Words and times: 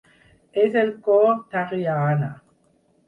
És 0.61 0.77
el 0.83 0.89
cor 1.09 1.29
d'Haryana. 1.53 2.31